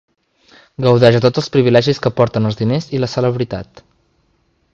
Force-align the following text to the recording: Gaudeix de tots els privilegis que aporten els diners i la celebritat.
Gaudeix 0.85 1.17
de 1.17 1.21
tots 1.25 1.41
els 1.43 1.51
privilegis 1.57 2.01
que 2.05 2.13
aporten 2.13 2.51
els 2.51 2.59
diners 2.63 2.89
i 2.99 3.03
la 3.05 3.11
celebritat. 3.17 3.85